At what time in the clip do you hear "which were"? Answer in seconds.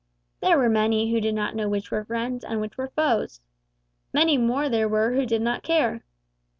1.69-2.03, 2.59-2.87